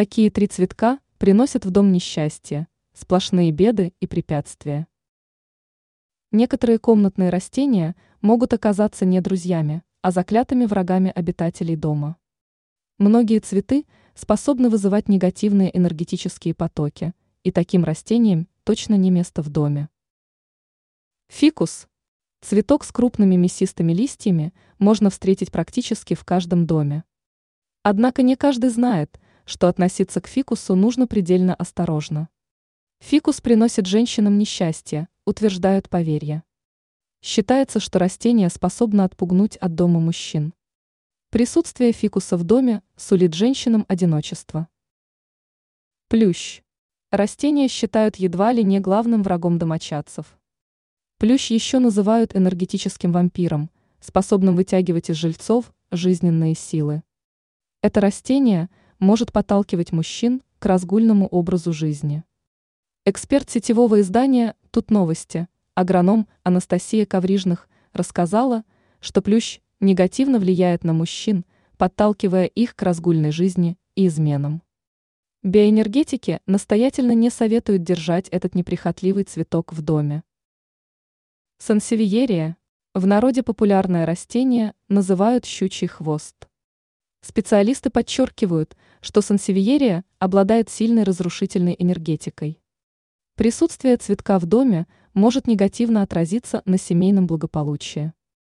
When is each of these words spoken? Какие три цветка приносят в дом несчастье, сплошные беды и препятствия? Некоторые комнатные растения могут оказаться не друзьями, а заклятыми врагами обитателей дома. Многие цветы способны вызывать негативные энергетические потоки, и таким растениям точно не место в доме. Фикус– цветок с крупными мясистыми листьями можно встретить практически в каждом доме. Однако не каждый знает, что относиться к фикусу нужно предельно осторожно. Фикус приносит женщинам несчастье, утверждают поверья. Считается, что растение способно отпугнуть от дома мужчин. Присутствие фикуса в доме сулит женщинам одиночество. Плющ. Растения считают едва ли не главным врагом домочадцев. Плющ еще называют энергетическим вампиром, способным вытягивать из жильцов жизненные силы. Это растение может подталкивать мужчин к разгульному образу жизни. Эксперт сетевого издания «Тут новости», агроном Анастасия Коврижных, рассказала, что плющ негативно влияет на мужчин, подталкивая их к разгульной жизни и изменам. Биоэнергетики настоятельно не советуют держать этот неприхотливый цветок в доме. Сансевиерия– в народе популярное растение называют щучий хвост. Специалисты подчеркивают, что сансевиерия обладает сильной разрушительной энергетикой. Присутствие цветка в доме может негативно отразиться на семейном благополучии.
Какие 0.00 0.30
три 0.30 0.46
цветка 0.46 0.98
приносят 1.18 1.66
в 1.66 1.70
дом 1.70 1.92
несчастье, 1.92 2.68
сплошные 2.94 3.50
беды 3.50 3.92
и 4.00 4.06
препятствия? 4.06 4.86
Некоторые 6.32 6.78
комнатные 6.78 7.28
растения 7.28 7.94
могут 8.22 8.54
оказаться 8.54 9.04
не 9.04 9.20
друзьями, 9.20 9.82
а 10.00 10.10
заклятыми 10.10 10.64
врагами 10.64 11.12
обитателей 11.14 11.76
дома. 11.76 12.16
Многие 12.96 13.40
цветы 13.40 13.84
способны 14.14 14.70
вызывать 14.70 15.10
негативные 15.10 15.76
энергетические 15.76 16.54
потоки, 16.54 17.12
и 17.44 17.52
таким 17.52 17.84
растениям 17.84 18.48
точно 18.64 18.94
не 18.94 19.10
место 19.10 19.42
в 19.42 19.50
доме. 19.50 19.90
Фикус– 21.28 21.88
цветок 22.40 22.84
с 22.84 22.92
крупными 22.92 23.36
мясистыми 23.36 23.92
листьями 23.92 24.54
можно 24.78 25.10
встретить 25.10 25.52
практически 25.52 26.14
в 26.14 26.24
каждом 26.24 26.66
доме. 26.66 27.04
Однако 27.82 28.22
не 28.22 28.36
каждый 28.36 28.70
знает, 28.70 29.20
что 29.50 29.66
относиться 29.66 30.20
к 30.20 30.28
фикусу 30.28 30.76
нужно 30.76 31.08
предельно 31.08 31.56
осторожно. 31.56 32.28
Фикус 33.00 33.40
приносит 33.40 33.84
женщинам 33.84 34.38
несчастье, 34.38 35.08
утверждают 35.26 35.88
поверья. 35.88 36.44
Считается, 37.20 37.80
что 37.80 37.98
растение 37.98 38.48
способно 38.48 39.02
отпугнуть 39.02 39.56
от 39.56 39.74
дома 39.74 39.98
мужчин. 39.98 40.54
Присутствие 41.30 41.90
фикуса 41.90 42.36
в 42.36 42.44
доме 42.44 42.84
сулит 42.94 43.34
женщинам 43.34 43.84
одиночество. 43.88 44.68
Плющ. 46.06 46.62
Растения 47.10 47.66
считают 47.66 48.16
едва 48.16 48.52
ли 48.52 48.62
не 48.62 48.78
главным 48.78 49.24
врагом 49.24 49.58
домочадцев. 49.58 50.38
Плющ 51.18 51.50
еще 51.50 51.80
называют 51.80 52.36
энергетическим 52.36 53.10
вампиром, 53.10 53.68
способным 53.98 54.54
вытягивать 54.54 55.10
из 55.10 55.16
жильцов 55.16 55.72
жизненные 55.90 56.54
силы. 56.54 57.02
Это 57.82 58.00
растение 58.00 58.70
может 59.00 59.32
подталкивать 59.32 59.90
мужчин 59.90 60.42
к 60.60 60.66
разгульному 60.66 61.26
образу 61.26 61.72
жизни. 61.72 62.22
Эксперт 63.04 63.50
сетевого 63.50 64.02
издания 64.02 64.54
«Тут 64.70 64.90
новости», 64.90 65.48
агроном 65.74 66.28
Анастасия 66.42 67.06
Коврижных, 67.06 67.68
рассказала, 67.92 68.62
что 69.00 69.22
плющ 69.22 69.60
негативно 69.80 70.38
влияет 70.38 70.84
на 70.84 70.92
мужчин, 70.92 71.44
подталкивая 71.78 72.44
их 72.44 72.76
к 72.76 72.82
разгульной 72.82 73.32
жизни 73.32 73.78
и 73.94 74.06
изменам. 74.06 74.62
Биоэнергетики 75.42 76.40
настоятельно 76.44 77.12
не 77.12 77.30
советуют 77.30 77.82
держать 77.82 78.28
этот 78.28 78.54
неприхотливый 78.54 79.24
цветок 79.24 79.72
в 79.72 79.80
доме. 79.80 80.22
Сансевиерия– 81.56 82.58
в 82.94 83.06
народе 83.06 83.42
популярное 83.42 84.04
растение 84.04 84.74
называют 84.88 85.46
щучий 85.46 85.86
хвост. 85.86 86.49
Специалисты 87.22 87.90
подчеркивают, 87.90 88.76
что 89.00 89.20
сансевиерия 89.20 90.04
обладает 90.18 90.70
сильной 90.70 91.04
разрушительной 91.04 91.76
энергетикой. 91.78 92.60
Присутствие 93.36 93.96
цветка 93.96 94.38
в 94.38 94.46
доме 94.46 94.86
может 95.14 95.46
негативно 95.46 96.02
отразиться 96.02 96.62
на 96.64 96.78
семейном 96.78 97.26
благополучии. 97.26 98.12